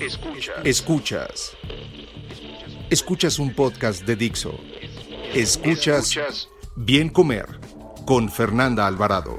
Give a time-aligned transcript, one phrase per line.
[0.00, 0.66] Escuchas.
[0.66, 1.56] Escuchas.
[2.90, 4.52] Escuchas un podcast de Dixo.
[5.34, 7.46] Escuchas, Escuchas Bien Comer
[8.06, 9.38] con Fernanda Alvarado.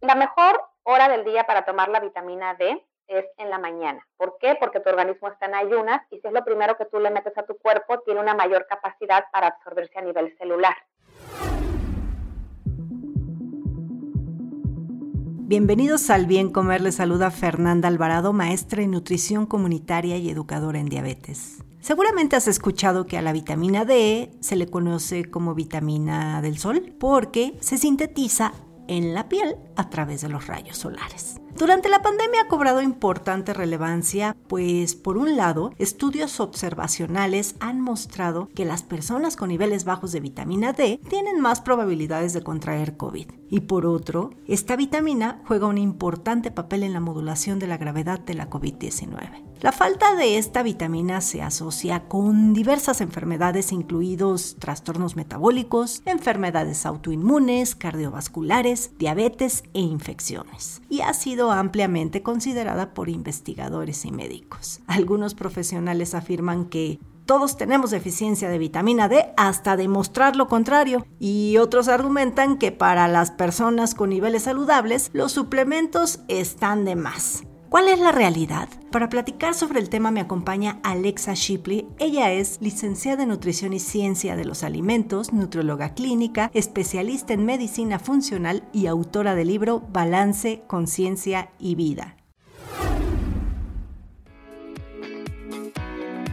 [0.00, 4.04] La mejor hora del día para tomar la vitamina D es en la mañana.
[4.16, 4.56] ¿Por qué?
[4.58, 7.38] Porque tu organismo está en ayunas y si es lo primero que tú le metes
[7.38, 10.76] a tu cuerpo, tiene una mayor capacidad para absorberse a nivel celular.
[15.44, 20.86] Bienvenidos al Bien Comer, les saluda Fernanda Alvarado, maestra en nutrición comunitaria y educadora en
[20.86, 21.64] diabetes.
[21.80, 26.94] Seguramente has escuchado que a la vitamina D se le conoce como vitamina del sol
[26.98, 28.52] porque se sintetiza
[28.86, 31.41] en la piel a través de los rayos solares.
[31.56, 38.48] Durante la pandemia ha cobrado importante relevancia, pues por un lado, estudios observacionales han mostrado
[38.54, 43.26] que las personas con niveles bajos de vitamina D tienen más probabilidades de contraer COVID.
[43.50, 48.18] Y por otro, esta vitamina juega un importante papel en la modulación de la gravedad
[48.18, 49.51] de la COVID-19.
[49.62, 57.76] La falta de esta vitamina se asocia con diversas enfermedades, incluidos trastornos metabólicos, enfermedades autoinmunes,
[57.76, 64.80] cardiovasculares, diabetes e infecciones, y ha sido ampliamente considerada por investigadores y médicos.
[64.88, 71.06] Algunos profesionales afirman que todos tenemos deficiencia de vitamina D hasta demostrar lo contrario.
[71.20, 77.44] Y otros argumentan que para las personas con niveles saludables los suplementos están de más.
[77.72, 78.68] ¿Cuál es la realidad?
[78.90, 81.88] Para platicar sobre el tema me acompaña Alexa Shipley.
[81.98, 87.98] Ella es licenciada en Nutrición y Ciencia de los Alimentos, nutrióloga clínica, especialista en medicina
[87.98, 92.18] funcional y autora del libro Balance, Conciencia y Vida.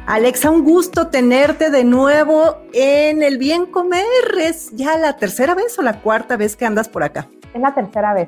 [0.07, 4.03] Alexa, un gusto tenerte de nuevo en el Bien Comer.
[4.41, 7.29] ¿Es ya la tercera vez o la cuarta vez que andas por acá?
[7.53, 8.27] Es la tercera vez.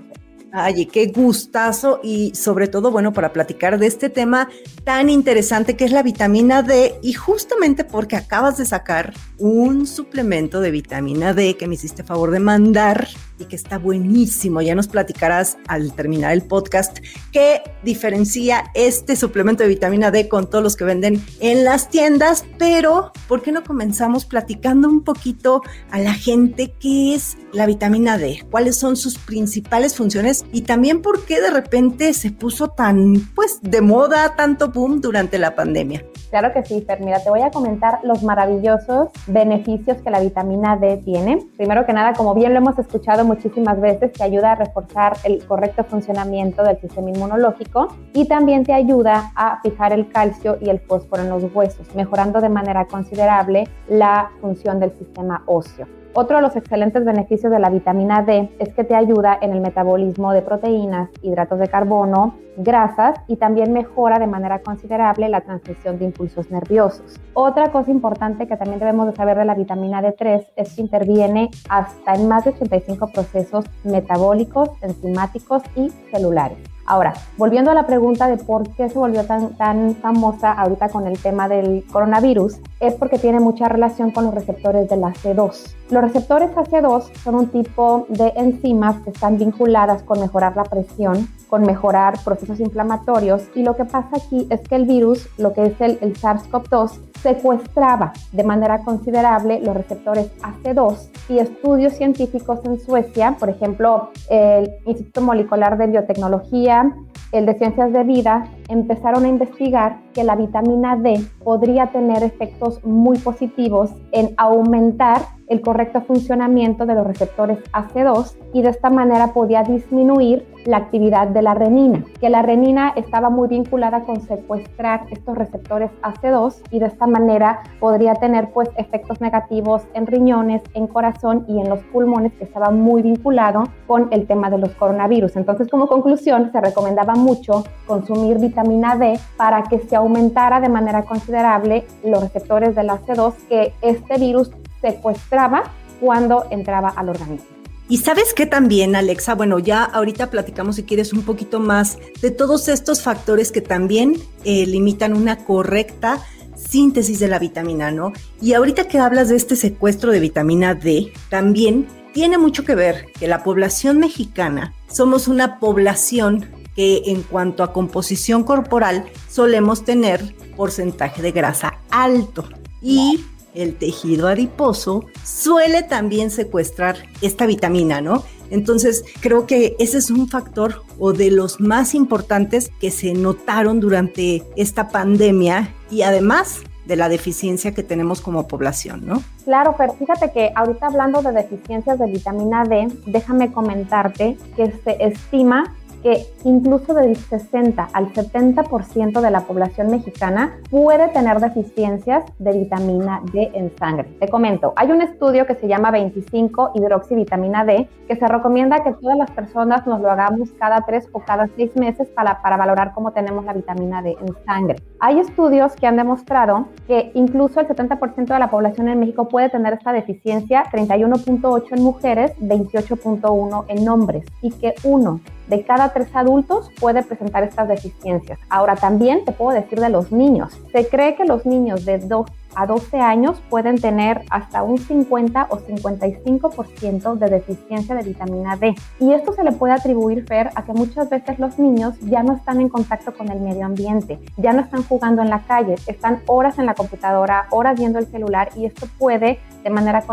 [0.54, 2.02] Ay, qué gustazo.
[2.04, 4.50] Y sobre todo, bueno, para platicar de este tema
[4.84, 6.96] tan interesante que es la vitamina D.
[7.02, 12.32] Y justamente porque acabas de sacar un suplemento de vitamina D que me hiciste favor
[12.32, 13.08] de mandar
[13.42, 14.62] y que está buenísimo.
[14.62, 17.00] Ya nos platicarás al terminar el podcast
[17.32, 22.46] qué diferencia este suplemento de vitamina D con todos los que venden en las tiendas,
[22.58, 28.18] pero ¿por qué no comenzamos platicando un poquito a la gente qué es la vitamina
[28.18, 28.46] D?
[28.50, 30.46] ¿Cuáles son sus principales funciones?
[30.52, 35.38] Y también por qué de repente se puso tan, pues, de moda, tanto boom durante
[35.38, 36.06] la pandemia.
[36.32, 37.02] Claro que sí, Fer.
[37.02, 41.46] Mira, te voy a comentar los maravillosos beneficios que la vitamina D tiene.
[41.58, 45.46] Primero que nada, como bien lo hemos escuchado muchísimas veces, te ayuda a reforzar el
[45.46, 50.80] correcto funcionamiento del sistema inmunológico y también te ayuda a fijar el calcio y el
[50.80, 55.86] fósforo en los huesos, mejorando de manera considerable la función del sistema óseo.
[56.14, 59.62] Otro de los excelentes beneficios de la vitamina D es que te ayuda en el
[59.62, 66.00] metabolismo de proteínas, hidratos de carbono, grasas y también mejora de manera considerable la transmisión
[66.00, 67.18] de impulsos nerviosos.
[67.34, 71.50] Otra cosa importante que también debemos de saber de la vitamina D3 es que interviene
[71.70, 76.71] hasta en más de 85 procesos metabólicos, enzimáticos y celulares.
[76.92, 81.08] Ahora, volviendo a la pregunta de por qué se volvió tan, tan famosa ahorita con
[81.08, 85.74] el tema del coronavirus, es porque tiene mucha relación con los receptores de la C2.
[85.90, 91.30] Los receptores AC2 son un tipo de enzimas que están vinculadas con mejorar la presión,
[91.48, 95.68] con mejorar procesos inflamatorios y lo que pasa aquí es que el virus, lo que
[95.68, 102.80] es el, el SARS-CoV-2, secuestraba de manera considerable los receptores AC2 y estudios científicos en
[102.80, 106.94] Suecia, por ejemplo, el Instituto Molecular de Biotecnología,
[107.32, 112.84] el de Ciencias de Vida, empezaron a investigar que la vitamina D podría tener efectos
[112.84, 119.34] muy positivos en aumentar el correcto funcionamiento de los receptores AC2 y de esta manera
[119.34, 125.06] podía disminuir la actividad de la renina, que la renina estaba muy vinculada con secuestrar
[125.12, 130.88] estos receptores AC2 y de esta manera podría tener pues efectos negativos en riñones, en
[130.88, 135.36] corazón y en los pulmones que estaba muy vinculado con el tema de los coronavirus.
[135.36, 141.04] Entonces como conclusión se recomendaba mucho consumir vitamina D para que se aumentara de manera
[141.04, 145.64] considerable los receptores del AC2 que este virus secuestraba
[146.00, 147.62] cuando entraba al organismo.
[147.92, 152.32] Y sabes qué también, Alexa, bueno, ya ahorita platicamos si quieres un poquito más de
[152.32, 154.16] todos estos factores que también
[154.46, 156.22] eh, limitan una correcta
[156.72, 158.14] síntesis de la vitamina, ¿no?
[158.42, 163.08] Y ahorita que hablas de este secuestro de vitamina D, también tiene mucho que ver
[163.20, 170.34] que la población mexicana somos una población que en cuanto a composición corporal solemos tener
[170.56, 172.48] porcentaje de grasa alto
[172.82, 173.20] y
[173.54, 178.24] el tejido adiposo suele también secuestrar esta vitamina, ¿no?
[178.50, 183.80] Entonces, creo que ese es un factor o de los más importantes que se notaron
[183.80, 189.24] durante esta pandemia y además de la deficiencia que tenemos como población, ¿no?
[189.46, 194.98] Claro, pero fíjate que ahorita hablando de deficiencias de vitamina D, déjame comentarte que se
[195.00, 202.52] estima que incluso del 60 al 70% de la población mexicana puede tener deficiencias de
[202.52, 204.10] vitamina D en sangre.
[204.20, 208.94] Te comento, hay un estudio que se llama 25 hidroxivitamina D que se recomienda que
[208.94, 212.94] todas las personas nos lo hagamos cada 3 o cada 6 meses para, para valorar
[212.94, 214.76] cómo tenemos la vitamina D en sangre.
[215.00, 219.50] Hay estudios que han demostrado que incluso el 70% de la población en México puede
[219.50, 225.20] tener esta deficiencia, 31.8 en mujeres, 28.1 en hombres, y que uno
[225.52, 228.40] de cada tres adultos puede presentar estas deficiencias.
[228.50, 230.58] Ahora también te puedo decir de los niños.
[230.72, 232.26] Se cree que los niños de 2
[232.56, 238.76] a 12 años pueden tener hasta un 50 o 55% de deficiencia de vitamina D.
[239.00, 242.34] Y esto se le puede atribuir, Fer, a que muchas veces los niños ya no
[242.34, 246.22] están en contacto con el medio ambiente, ya no están jugando en la calle, están
[246.28, 250.04] horas en la computadora, horas viendo el celular y esto puede de manera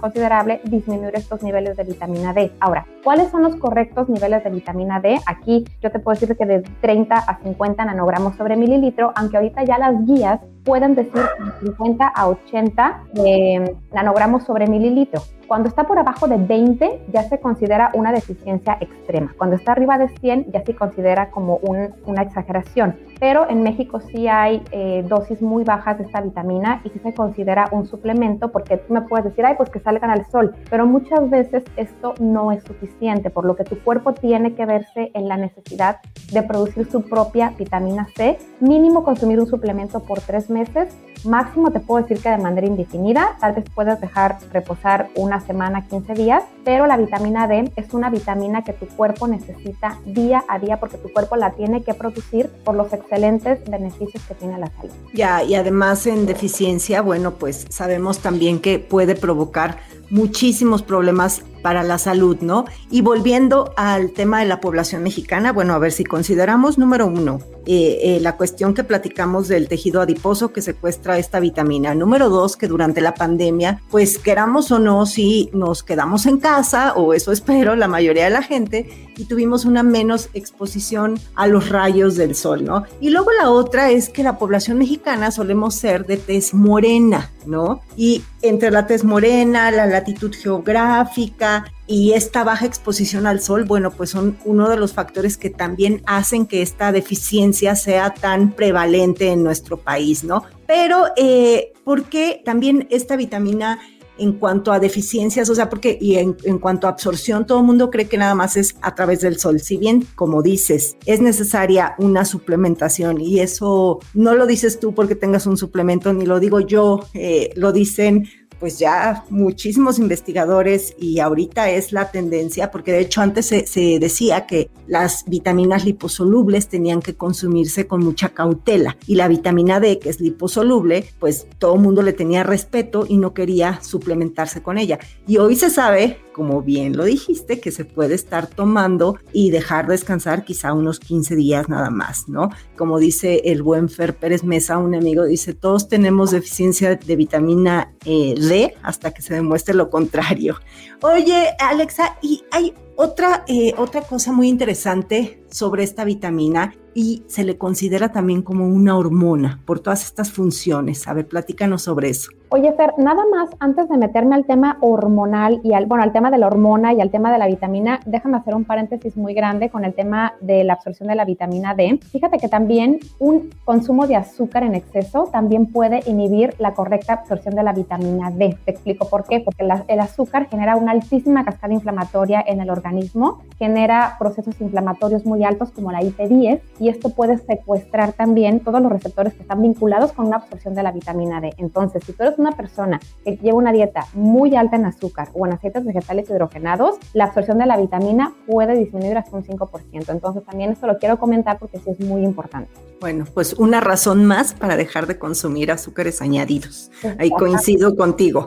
[0.00, 2.52] considerable disminuir estos niveles de vitamina D.
[2.60, 5.18] Ahora, ¿cuáles son los correctos niveles de vitamina D?
[5.26, 9.64] Aquí yo te puedo decir que de 30 a 50 nanogramos sobre mililitro, aunque ahorita
[9.64, 11.22] ya las guías pueden decir
[11.62, 15.22] 50 a 80 eh, nanogramos sobre mililitro.
[15.50, 19.34] Cuando está por abajo de 20 ya se considera una deficiencia extrema.
[19.36, 22.94] Cuando está arriba de 100 ya se considera como una exageración.
[23.18, 27.12] Pero en México sí hay eh, dosis muy bajas de esta vitamina y sí se
[27.14, 30.54] considera un suplemento porque tú me puedes decir, ay, pues que salgan al sol.
[30.70, 35.10] Pero muchas veces esto no es suficiente, por lo que tu cuerpo tiene que verse
[35.14, 35.96] en la necesidad
[36.32, 38.38] de producir su propia vitamina C.
[38.60, 40.96] Mínimo consumir un suplemento por tres meses.
[41.24, 43.36] Máximo te puedo decir que de manera indefinida.
[43.40, 48.10] Tal vez puedas dejar reposar una semana, 15 días, pero la vitamina D es una
[48.10, 52.48] vitamina que tu cuerpo necesita día a día porque tu cuerpo la tiene que producir
[52.64, 54.92] por los excelentes beneficios que tiene la salud.
[55.14, 59.78] Ya, y además en deficiencia, bueno, pues sabemos también que puede provocar
[60.10, 62.64] muchísimos problemas para la salud, ¿no?
[62.90, 67.40] Y volviendo al tema de la población mexicana, bueno, a ver si consideramos, número uno,
[67.66, 71.94] eh, eh, la cuestión que platicamos del tejido adiposo que secuestra esta vitamina.
[71.94, 76.49] Número dos, que durante la pandemia, pues queramos o no, si nos quedamos en casa,
[76.96, 81.68] o eso espero, la mayoría de la gente, y tuvimos una menos exposición a los
[81.68, 82.84] rayos del sol, ¿no?
[83.00, 87.82] Y luego la otra es que la población mexicana solemos ser de tez morena, ¿no?
[87.96, 93.90] Y entre la tez morena, la latitud geográfica y esta baja exposición al sol, bueno,
[93.90, 99.28] pues son uno de los factores que también hacen que esta deficiencia sea tan prevalente
[99.28, 100.42] en nuestro país, ¿no?
[100.66, 103.80] Pero, eh, ¿por qué también esta vitamina
[104.20, 107.90] en cuanto a deficiencias, o sea, porque y en, cuanto a absorción, todo el mundo
[107.90, 109.60] cree que nada más es a través del sol.
[109.60, 115.14] Si bien, como dices, es necesaria una suplementación y eso no lo dices tú porque
[115.14, 118.28] tengas un suplemento, ni lo digo yo, eh, lo dicen
[118.60, 124.46] pues ya muchísimos investigadores y ahorita es la tendencia, porque de hecho antes se, decía
[124.46, 130.10] que las vitaminas liposolubles tenían que consumirse con mucha cautela y la vitamina D, que
[130.10, 134.98] es liposoluble, pues todo el mundo le tenía respeto y no quería suplementarse con ella.
[135.26, 139.86] Y hoy se sabe como bien lo dijiste, que se puede estar tomando y dejar
[139.86, 142.48] descansar quizá unos 15 días nada más, ¿no?
[142.78, 147.92] Como dice el buen Fer Pérez Mesa, un amigo, dice, todos tenemos deficiencia de vitamina
[148.06, 148.34] eh,
[148.82, 150.56] Hasta que se demuestre lo contrario.
[151.02, 157.44] Oye, Alexa, y hay otra, eh, otra cosa muy interesante sobre esta vitamina y se
[157.44, 161.06] le considera también como una hormona por todas estas funciones.
[161.06, 162.30] A ver, platícanos sobre eso.
[162.52, 166.32] Oye, Fer, nada más antes de meterme al tema hormonal y al, bueno, al tema
[166.32, 169.70] de la hormona y al tema de la vitamina, déjame hacer un paréntesis muy grande
[169.70, 172.00] con el tema de la absorción de la vitamina D.
[172.10, 177.54] Fíjate que también un consumo de azúcar en exceso también puede inhibir la correcta absorción
[177.54, 178.58] de la vitamina D.
[178.64, 179.38] Te explico por qué.
[179.38, 185.44] Porque el azúcar genera una altísima cascada inflamatoria en el organismo, genera procesos inflamatorios muy
[185.44, 190.10] altos como la IP10 y esto puede secuestrar también todos los receptores que están vinculados
[190.10, 191.54] con una absorción de la vitamina D.
[191.56, 195.46] Entonces, si tú eres una persona que lleva una dieta muy alta en azúcar o
[195.46, 200.10] en aceites vegetales hidrogenados, la absorción de la vitamina puede disminuir hasta un 5%.
[200.10, 202.70] Entonces, también esto lo quiero comentar porque sí es muy importante.
[203.00, 206.90] Bueno, pues una razón más para dejar de consumir azúcares añadidos.
[207.18, 208.46] Ahí coincido contigo.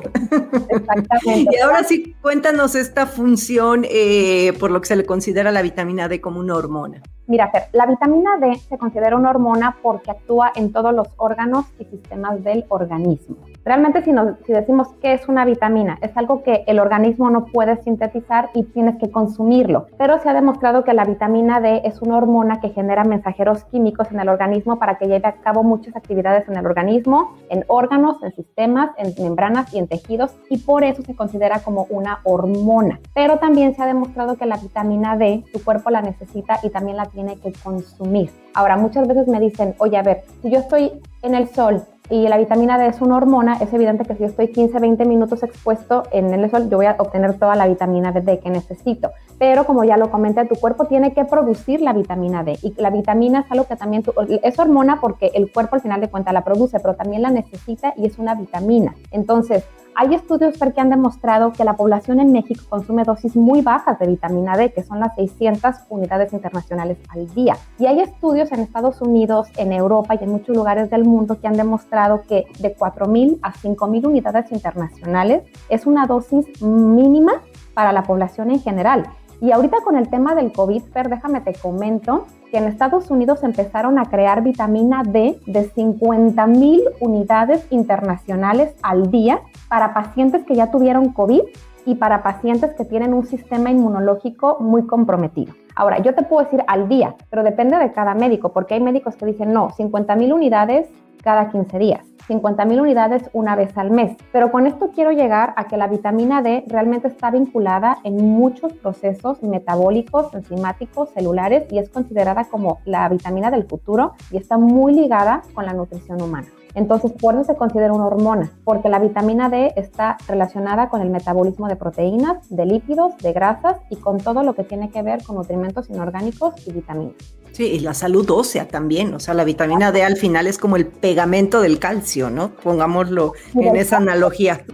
[0.69, 1.49] Exactamente.
[1.57, 6.07] y ahora sí, cuéntanos esta función eh, por lo que se le considera la vitamina
[6.07, 7.01] D como una hormona.
[7.25, 11.65] Mira, Fer, la vitamina D se considera una hormona porque actúa en todos los órganos
[11.79, 13.37] y sistemas del organismo.
[13.65, 14.11] Realmente si,
[14.51, 18.97] decimos que es una vitamina, es algo que el organismo no puede sintetizar y tienes
[18.97, 19.87] que consumirlo.
[19.97, 24.11] Pero se ha demostrado que la vitamina D es una hormona que genera mensajeros químicos
[24.11, 28.21] en el organismo para que lleve a cabo muchas actividades en el organismo, en órganos,
[28.21, 32.99] en sistemas, en membranas y en tejidos y por eso se considera como una hormona.
[33.13, 36.97] Pero también se ha demostrado que la vitamina D, tu cuerpo la necesita y también
[36.97, 38.29] la tiene que consumir.
[38.53, 40.91] Ahora, muchas veces me dicen, oye, a ver, si yo estoy
[41.21, 44.25] en el sol y la vitamina D es una hormona, es evidente que si yo
[44.27, 48.11] estoy 15, 20 minutos expuesto en el sol, yo voy a obtener toda la vitamina
[48.11, 49.11] D que necesito.
[49.39, 52.89] Pero como ya lo comenté, tu cuerpo tiene que producir la vitamina D y la
[52.89, 54.03] vitamina es algo que también
[54.43, 57.93] es hormona porque el cuerpo al final de cuentas la produce, pero también la necesita
[57.95, 58.95] y es una vitamina.
[59.11, 59.63] Entonces,
[59.95, 64.07] hay estudios que han demostrado que la población en México consume dosis muy bajas de
[64.07, 67.57] vitamina D, que son las 600 unidades internacionales al día.
[67.77, 71.47] Y hay estudios en Estados Unidos, en Europa y en muchos lugares del mundo que
[71.47, 77.33] han demostrado que de 4.000 a 5.000 unidades internacionales es una dosis mínima
[77.73, 79.05] para la población en general.
[79.41, 83.41] Y ahorita con el tema del COVID, Fer, déjame te comento que en Estados Unidos
[83.41, 90.53] empezaron a crear vitamina D de 50 mil unidades internacionales al día para pacientes que
[90.53, 91.41] ya tuvieron COVID
[91.87, 95.55] y para pacientes que tienen un sistema inmunológico muy comprometido.
[95.75, 99.15] Ahora, yo te puedo decir al día, pero depende de cada médico, porque hay médicos
[99.15, 100.87] que dicen, no, 50 mil unidades
[101.23, 102.12] cada 15 días.
[102.27, 104.17] 50 mil unidades una vez al mes.
[104.31, 108.73] Pero con esto quiero llegar a que la vitamina D realmente está vinculada en muchos
[108.73, 114.93] procesos metabólicos, enzimáticos, celulares y es considerada como la vitamina del futuro y está muy
[114.93, 116.47] ligada con la nutrición humana.
[116.75, 121.09] Entonces, por eso se considera una hormona, porque la vitamina D está relacionada con el
[121.09, 125.23] metabolismo de proteínas, de lípidos, de grasas y con todo lo que tiene que ver
[125.23, 127.42] con nutrimentos inorgánicos y vitaminas.
[127.53, 130.75] Sí, y la salud ósea también, o sea, la vitamina D al final es como
[130.75, 132.49] el pegamento del calcio, ¿no?
[132.55, 134.65] Pongámoslo en esa analogía.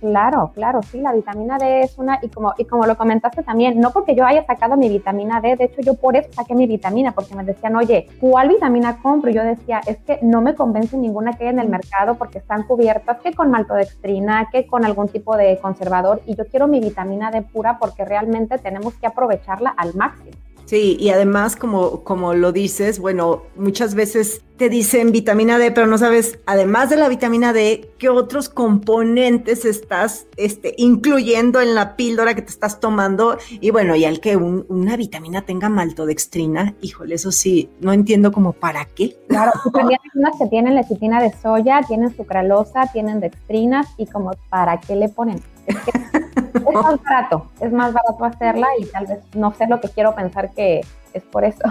[0.00, 3.80] Claro, claro, sí, la vitamina D es una, y como, y como lo comentaste también,
[3.80, 6.66] no porque yo haya sacado mi vitamina D, de hecho yo por eso saqué mi
[6.66, 9.30] vitamina, porque me decían, oye, ¿cuál vitamina compro?
[9.30, 12.38] Y yo decía, es que no me convence ninguna que hay en el mercado porque
[12.38, 16.80] están cubiertas que con maltodextrina, que con algún tipo de conservador, y yo quiero mi
[16.80, 20.32] vitamina D pura porque realmente tenemos que aprovecharla al máximo.
[20.66, 25.86] Sí, y además, como, como lo dices, bueno, muchas veces te dicen vitamina D, pero
[25.86, 31.94] no sabes, además de la vitamina D, qué otros componentes estás este, incluyendo en la
[31.94, 33.38] píldora que te estás tomando.
[33.60, 38.52] Y bueno, y al que una vitamina tenga maltodextrina, híjole, eso sí, no entiendo como
[38.52, 39.16] para qué.
[39.28, 44.32] Claro, también hay unas que tienen lecitina de soya, tienen sucralosa, tienen dextrinas, y como
[44.50, 45.40] para qué le ponen.
[46.56, 50.14] Es más barato, es más barato hacerla y tal vez no sé lo que quiero
[50.14, 50.80] pensar que
[51.12, 51.62] es por eso.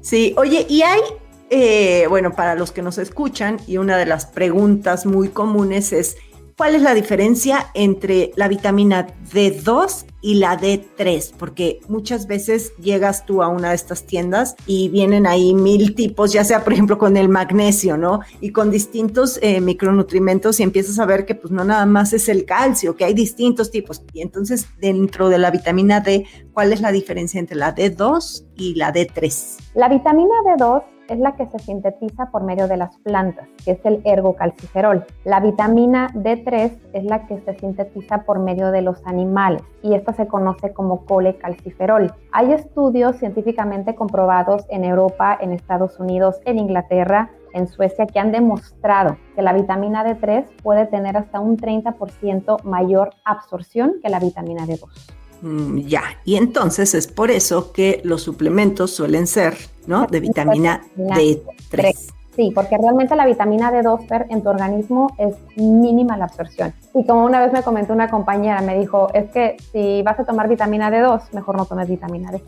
[0.00, 1.00] Sí, oye, y hay,
[1.48, 6.16] eh, bueno, para los que nos escuchan, y una de las preguntas muy comunes es,
[6.56, 11.32] ¿Cuál es la diferencia entre la vitamina D2 y la D3?
[11.38, 16.32] Porque muchas veces llegas tú a una de estas tiendas y vienen ahí mil tipos,
[16.32, 18.20] ya sea por ejemplo con el magnesio, ¿no?
[18.40, 22.28] Y con distintos eh, micronutrimentos y empiezas a ver que pues no nada más es
[22.28, 24.02] el calcio, que hay distintos tipos.
[24.12, 28.74] Y entonces dentro de la vitamina D, ¿cuál es la diferencia entre la D2 y
[28.74, 29.58] la D3?
[29.74, 33.84] La vitamina D2 es la que se sintetiza por medio de las plantas, que es
[33.84, 35.04] el ergocalciferol.
[35.24, 40.14] La vitamina D3 es la que se sintetiza por medio de los animales y esta
[40.14, 42.14] se conoce como colecalciferol.
[42.32, 48.32] Hay estudios científicamente comprobados en Europa, en Estados Unidos, en Inglaterra, en Suecia que han
[48.32, 54.64] demostrado que la vitamina D3 puede tener hasta un 30% mayor absorción que la vitamina
[54.64, 55.21] D2.
[55.42, 59.56] Mm, ya, y entonces es por eso que los suplementos suelen ser,
[59.86, 60.06] ¿no?
[60.06, 62.12] De vitamina D3.
[62.36, 66.72] Sí, porque realmente la vitamina D2 en tu organismo es mínima la absorción.
[66.94, 70.24] Y como una vez me comentó una compañera, me dijo, es que si vas a
[70.24, 72.42] tomar vitamina D2, mejor no tomes vitamina D.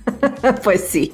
[0.62, 1.12] pues sí.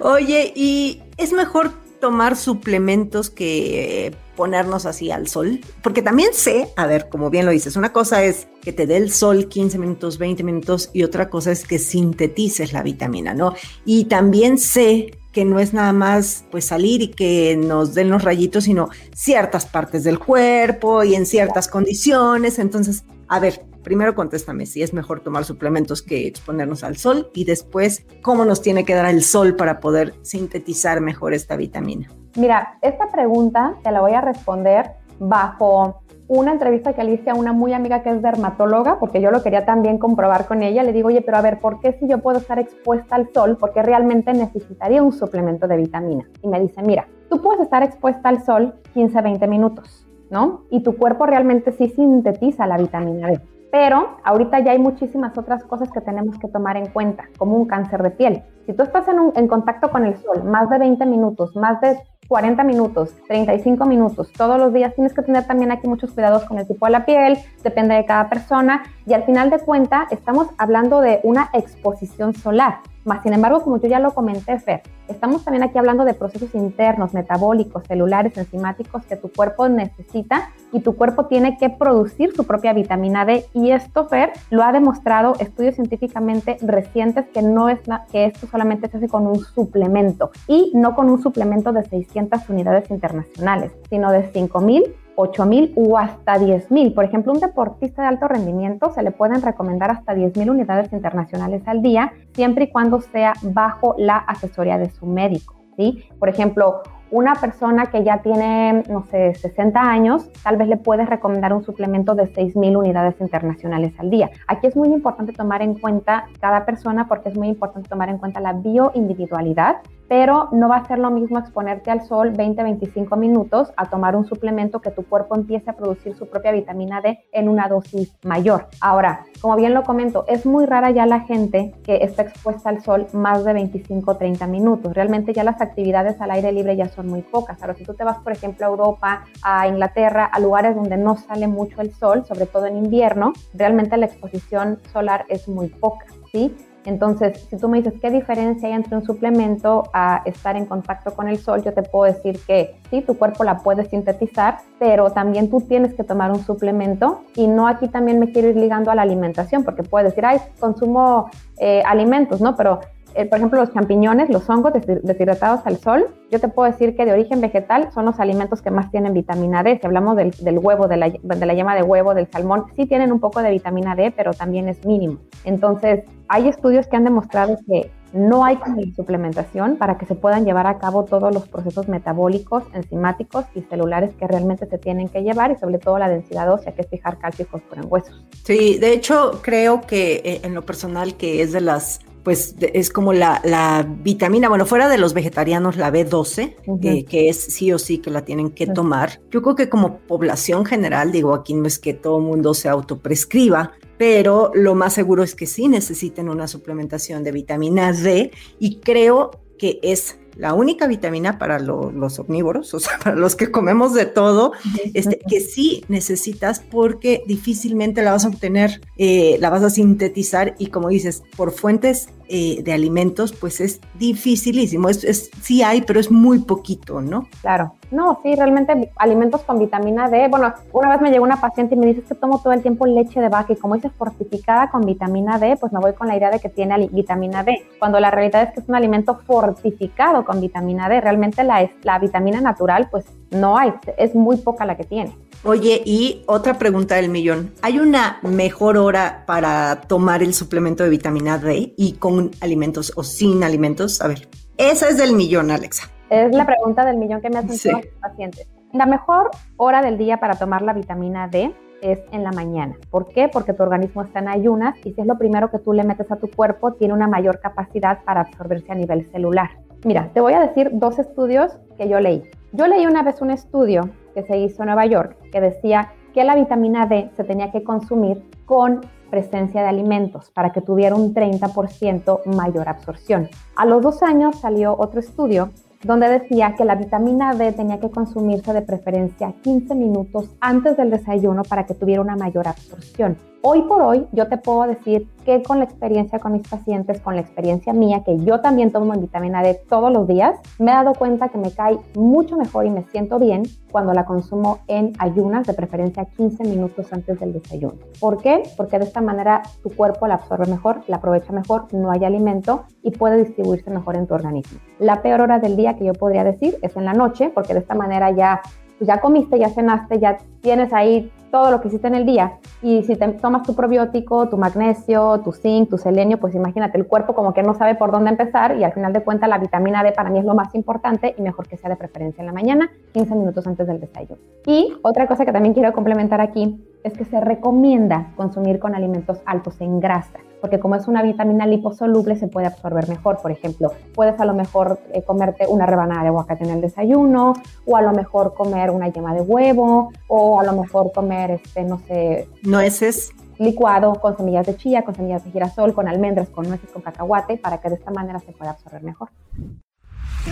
[0.00, 5.60] Oye, ¿y es mejor tomar suplementos que ponernos así al sol?
[5.82, 8.98] Porque también sé, a ver, como bien lo dices, una cosa es que te dé
[8.98, 13.54] el sol 15 minutos, 20 minutos y otra cosa es que sintetices la vitamina, ¿no?
[13.84, 18.24] Y también sé que no es nada más pues salir y que nos den los
[18.24, 22.58] rayitos, sino ciertas partes del cuerpo y en ciertas condiciones.
[22.58, 27.44] Entonces, a ver, primero contéstame si es mejor tomar suplementos que exponernos al sol y
[27.44, 32.10] después cómo nos tiene que dar el sol para poder sintetizar mejor esta vitamina.
[32.36, 37.34] Mira, esta pregunta te la voy a responder bajo una entrevista que le hice a
[37.34, 40.82] una muy amiga que es dermatóloga, porque yo lo quería también comprobar con ella.
[40.82, 43.56] Le digo, oye, pero a ver, ¿por qué si yo puedo estar expuesta al sol?
[43.58, 46.28] Porque realmente necesitaría un suplemento de vitamina.
[46.42, 50.62] Y me dice, mira, tú puedes estar expuesta al sol 15 20 minutos, ¿no?
[50.70, 53.40] Y tu cuerpo realmente sí sintetiza la vitamina D.
[53.72, 57.66] Pero ahorita ya hay muchísimas otras cosas que tenemos que tomar en cuenta, como un
[57.66, 58.42] cáncer de piel.
[58.66, 61.98] Si tú estás en, en contacto con el sol más de 20 minutos, más de
[62.28, 64.94] 40 minutos, 35 minutos, todos los días.
[64.94, 68.04] Tienes que tener también aquí muchos cuidados con el tipo de la piel, depende de
[68.04, 68.84] cada persona.
[69.06, 72.80] Y al final de cuenta, estamos hablando de una exposición solar.
[73.06, 76.52] Más sin embargo, como yo ya lo comenté, Fer, estamos también aquí hablando de procesos
[76.56, 82.42] internos, metabólicos, celulares, enzimáticos que tu cuerpo necesita y tu cuerpo tiene que producir su
[82.42, 83.46] propia vitamina D.
[83.54, 87.78] Y esto, Fer, lo ha demostrado estudios científicamente recientes que no es
[88.10, 92.50] que esto solamente se hace con un suplemento y no con un suplemento de 600
[92.50, 94.82] unidades internacionales, sino de 5000
[95.16, 96.94] 8.000 o hasta 10.000.
[96.94, 101.62] Por ejemplo, un deportista de alto rendimiento se le pueden recomendar hasta 10.000 unidades internacionales
[101.66, 105.56] al día, siempre y cuando sea bajo la asesoría de su médico.
[105.76, 106.04] ¿sí?
[106.18, 111.08] Por ejemplo, una persona que ya tiene, no sé, 60 años, tal vez le puedes
[111.08, 114.30] recomendar un suplemento de 6.000 unidades internacionales al día.
[114.48, 118.18] Aquí es muy importante tomar en cuenta cada persona porque es muy importante tomar en
[118.18, 119.76] cuenta la bioindividualidad
[120.08, 124.26] pero no va a ser lo mismo exponerte al sol 20-25 minutos a tomar un
[124.26, 128.68] suplemento que tu cuerpo empiece a producir su propia vitamina D en una dosis mayor.
[128.80, 132.82] Ahora, como bien lo comento, es muy rara ya la gente que está expuesta al
[132.82, 134.94] sol más de 25-30 minutos.
[134.94, 137.60] Realmente ya las actividades al aire libre ya son muy pocas.
[137.60, 141.16] Ahora, si tú te vas, por ejemplo, a Europa, a Inglaterra, a lugares donde no
[141.16, 146.06] sale mucho el sol, sobre todo en invierno, realmente la exposición solar es muy poca.
[146.32, 146.54] ¿Sí?
[146.86, 151.12] Entonces, si tú me dices qué diferencia hay entre un suplemento a estar en contacto
[151.14, 155.10] con el sol, yo te puedo decir que sí, tu cuerpo la puede sintetizar, pero
[155.10, 158.90] también tú tienes que tomar un suplemento y no aquí también me quiero ir ligando
[158.90, 162.54] a la alimentación, porque puedes decir, ay, consumo eh, alimentos, ¿no?
[162.54, 162.80] Pero
[163.16, 167.04] eh, por ejemplo, los champiñones, los hongos deshidratados al sol, yo te puedo decir que
[167.04, 169.78] de origen vegetal son los alimentos que más tienen vitamina D.
[169.80, 173.12] Si hablamos del, huevo, de la, de la, yema de huevo, del salmón, sí tienen
[173.12, 175.18] un poco de vitamina D, pero también es mínimo.
[175.44, 178.58] Entonces, hay estudios que han demostrado que no hay
[178.94, 184.14] suplementación para que se puedan llevar a cabo todos los procesos metabólicos, enzimáticos y celulares
[184.18, 187.18] que realmente se tienen que llevar y sobre todo la densidad ósea, que es fijar
[187.18, 188.24] calcio y fósforo en huesos.
[188.44, 192.90] Sí, de hecho creo que eh, en lo personal que es de las pues es
[192.90, 197.98] como la, vitamina, bueno, fuera de los vegetarianos, la B12, que es sí o sí
[197.98, 199.20] que la tienen que tomar.
[199.30, 202.68] Yo creo que como población general, digo, aquí no es que todo el mundo se
[202.68, 208.80] autoprescriba, pero lo más seguro es que sí necesiten una suplementación de vitamina D y
[208.80, 213.94] creo que es la única vitamina para los omnívoros, o sea, para los que comemos
[213.94, 214.52] de todo,
[214.94, 220.54] este, que sí necesitas porque difícilmente la vas a obtener, eh, la vas a sintetizar
[220.58, 224.88] y como dices, por fuentes eh, de alimentos, pues es dificilísimo.
[224.88, 227.28] Es, es, sí hay, pero es muy poquito, ¿no?
[227.40, 227.72] Claro.
[227.90, 230.28] No, sí, realmente alimentos con vitamina D.
[230.28, 232.84] Bueno, una vez me llegó una paciente y me dice que tomo todo el tiempo
[232.84, 236.16] leche de vaca y como dice fortificada con vitamina D, pues me voy con la
[236.16, 240.24] idea de que tiene vitamina D, cuando la realidad es que es un alimento fortificado
[240.24, 241.00] con vitamina D.
[241.00, 245.16] Realmente la, la vitamina natural, pues no hay, es muy poca la que tiene.
[245.44, 247.52] Oye, y otra pregunta del millón.
[247.62, 253.02] ¿Hay una mejor hora para tomar el suplemento de vitamina D y con alimentos o
[253.02, 254.00] sin alimentos?
[254.00, 255.90] A ver, esa es del millón, Alexa.
[256.10, 258.48] Es la pregunta del millón que me hacen todos los pacientes.
[258.72, 262.76] La mejor hora del día para tomar la vitamina D es en la mañana.
[262.90, 263.28] ¿Por qué?
[263.28, 266.10] Porque tu organismo está en ayunas y si es lo primero que tú le metes
[266.10, 269.50] a tu cuerpo, tiene una mayor capacidad para absorberse a nivel celular.
[269.84, 272.22] Mira, te voy a decir dos estudios que yo leí.
[272.52, 276.24] Yo leí una vez un estudio que se hizo en Nueva York que decía que
[276.24, 281.14] la vitamina D se tenía que consumir con presencia de alimentos para que tuviera un
[281.14, 283.28] 30% mayor absorción.
[283.54, 285.50] A los dos años salió otro estudio
[285.84, 290.90] donde decía que la vitamina D tenía que consumirse de preferencia 15 minutos antes del
[290.90, 293.18] desayuno para que tuviera una mayor absorción.
[293.48, 297.14] Hoy por hoy yo te puedo decir que con la experiencia con mis pacientes, con
[297.14, 300.94] la experiencia mía, que yo también tomo vitamina D todos los días, me he dado
[300.94, 305.46] cuenta que me cae mucho mejor y me siento bien cuando la consumo en ayunas,
[305.46, 307.74] de preferencia 15 minutos antes del desayuno.
[308.00, 308.42] ¿Por qué?
[308.56, 312.64] Porque de esta manera tu cuerpo la absorbe mejor, la aprovecha mejor, no hay alimento
[312.82, 314.58] y puede distribuirse mejor en tu organismo.
[314.80, 317.60] La peor hora del día que yo podría decir es en la noche, porque de
[317.60, 318.40] esta manera ya
[318.78, 322.38] pues ya comiste, ya cenaste, ya tienes ahí todo lo que hiciste en el día.
[322.62, 326.86] Y si te tomas tu probiótico, tu magnesio, tu zinc, tu selenio, pues imagínate, el
[326.86, 329.82] cuerpo como que no sabe por dónde empezar y al final de cuentas la vitamina
[329.82, 332.32] D para mí es lo más importante y mejor que sea de preferencia en la
[332.32, 334.20] mañana, 15 minutos antes del desayuno.
[334.46, 339.20] Y otra cosa que también quiero complementar aquí es que se recomienda consumir con alimentos
[339.26, 343.18] altos en grasa porque como es una vitamina liposoluble se puede absorber mejor.
[343.18, 347.34] Por ejemplo, puedes a lo mejor eh, comerte una rebanada de aguacate en el desayuno,
[347.66, 351.64] o a lo mejor comer una yema de huevo, o a lo mejor comer, este,
[351.64, 352.28] no sé...
[352.42, 353.12] Nueces.
[353.38, 357.36] Licuado con semillas de chía, con semillas de girasol, con almendras, con nueces, con cacahuate,
[357.36, 359.10] para que de esta manera se pueda absorber mejor.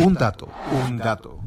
[0.00, 0.48] Un dato,
[0.86, 1.38] un dato.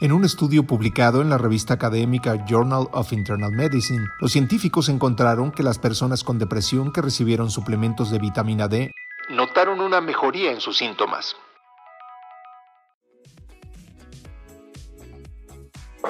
[0.00, 5.50] En un estudio publicado en la revista académica Journal of Internal Medicine, los científicos encontraron
[5.50, 8.92] que las personas con depresión que recibieron suplementos de vitamina D
[9.30, 11.36] notaron una mejoría en sus síntomas.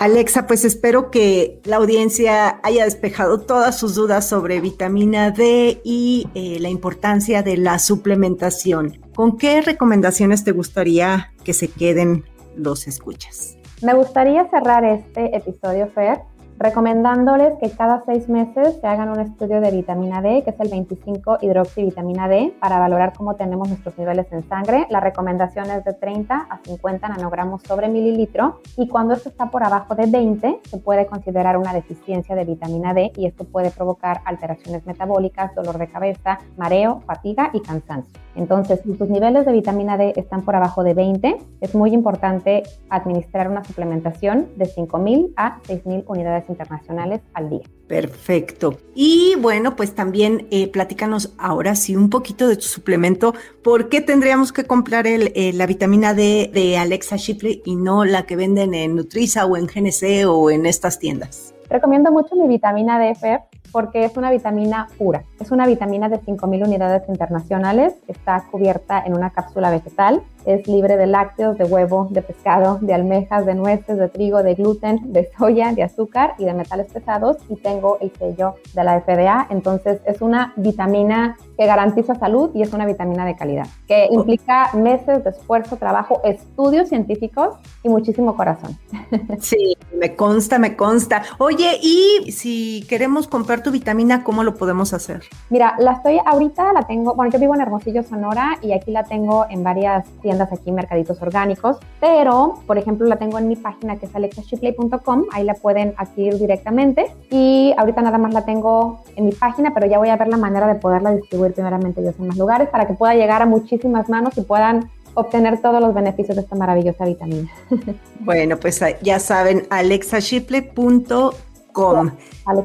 [0.00, 6.28] Alexa, pues espero que la audiencia haya despejado todas sus dudas sobre vitamina D y
[6.34, 9.00] eh, la importancia de la suplementación.
[9.16, 12.24] ¿Con qué recomendaciones te gustaría que se queden
[12.56, 13.56] los escuchas?
[13.82, 16.20] Me gustaría cerrar este episodio, Fer,
[16.58, 20.68] recomendándoles que cada seis meses se hagan un estudio de vitamina D, que es el
[20.68, 24.86] 25 hidroxivitamina D, para valorar cómo tenemos nuestros niveles en sangre.
[24.90, 29.62] La recomendación es de 30 a 50 nanogramos sobre mililitro y cuando esto está por
[29.62, 34.20] abajo de 20 se puede considerar una deficiencia de vitamina D y esto puede provocar
[34.24, 38.18] alteraciones metabólicas, dolor de cabeza, mareo, fatiga y cansancio.
[38.34, 42.62] Entonces, si tus niveles de vitamina D están por abajo de 20, es muy importante
[42.88, 47.62] administrar una suplementación de 5.000 a 6.000 unidades internacionales al día.
[47.86, 48.78] Perfecto.
[48.94, 53.34] Y bueno, pues también eh, platícanos ahora sí un poquito de tu suplemento.
[53.62, 58.04] ¿Por qué tendríamos que comprar el, eh, la vitamina D de Alexa Shipley y no
[58.04, 61.54] la que venden en Nutriza o en GNC o en estas tiendas?
[61.70, 63.40] Recomiendo mucho mi vitamina D, Fer,
[63.72, 65.24] porque es una vitamina pura.
[65.38, 70.96] Es una vitamina de 5.000 unidades internacionales, está cubierta en una cápsula vegetal, es libre
[70.96, 75.30] de lácteos, de huevo, de pescado, de almejas, de nueces, de trigo, de gluten, de
[75.36, 79.46] soya, de azúcar y de metales pesados y tengo el sello de la FDA.
[79.50, 84.70] Entonces es una vitamina que garantiza salud y es una vitamina de calidad, que implica
[84.72, 88.76] meses de esfuerzo, trabajo, estudios científicos y muchísimo corazón.
[89.40, 91.22] Sí, me consta, me consta.
[91.38, 95.22] Oye, y si queremos comprar tu vitamina, ¿cómo lo podemos hacer?
[95.48, 99.04] Mira, la estoy ahorita, la tengo, bueno, yo vivo en Hermosillo, Sonora, y aquí la
[99.04, 103.96] tengo en varias tiendas aquí, mercaditos orgánicos, pero, por ejemplo, la tengo en mi página
[103.96, 109.26] que es alexashipley.com, ahí la pueden adquirir directamente, y ahorita nada más la tengo en
[109.26, 112.26] mi página, pero ya voy a ver la manera de poderla distribuir primeramente yo en
[112.26, 116.36] más lugares para que pueda llegar a muchísimas manos y puedan obtener todos los beneficios
[116.36, 117.50] de esta maravillosa vitamina.
[118.20, 122.10] Bueno, pues ya saben, alexashipley.com.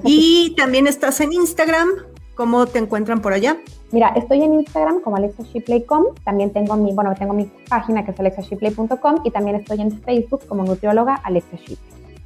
[0.03, 1.89] Y también estás en Instagram.
[2.35, 3.57] ¿Cómo te encuentran por allá?
[3.91, 8.19] Mira, estoy en Instagram como alexashipley.com, también tengo mi, bueno, tengo mi página que es
[8.19, 11.57] alexashipley.com y también estoy en Facebook como nutrióloga Alexa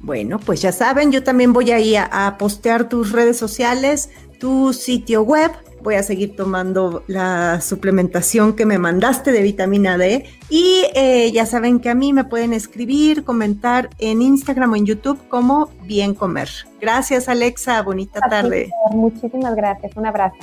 [0.00, 4.72] Bueno, pues ya saben, yo también voy ahí a, a postear tus redes sociales, tu
[4.72, 5.50] sitio web
[5.82, 10.26] voy a seguir tomando la suplementación que me mandaste de vitamina D.
[10.48, 14.86] Y eh, ya saben que a mí me pueden escribir, comentar en Instagram o en
[14.86, 16.48] YouTube como Bien Comer.
[16.80, 18.70] Gracias Alexa, bonita tarde.
[18.90, 20.36] Muchísimas gracias, un abrazo.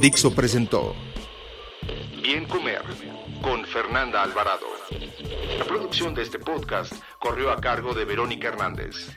[0.00, 0.94] Dixo presentó
[2.22, 2.82] Bien Comer
[3.42, 4.66] con Fernanda Alvarado.
[5.58, 9.16] La producción de este podcast corrió a cargo de Verónica Hernández.